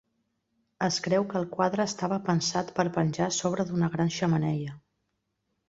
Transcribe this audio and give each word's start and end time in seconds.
Es 0.85 0.95
creu 1.07 1.27
que 1.33 1.37
el 1.41 1.45
quadre 1.51 1.85
estava 1.91 2.19
pensat 2.31 2.73
per 2.81 2.87
penjar 2.97 3.29
sobre 3.43 3.69
d'una 3.71 3.93
gran 3.99 4.13
xemeneia. 4.19 4.77